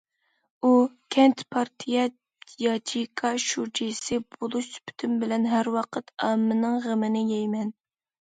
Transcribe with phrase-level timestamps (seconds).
[0.67, 0.69] ئۇ:
[1.15, 2.05] كەنت پارتىيە
[2.63, 7.71] ياچېيكا شۇجىسى بولۇش سۈپىتىم بىلەن ھەر ۋاقىت ئاممىنىڭ غېمىنى يەيمەن.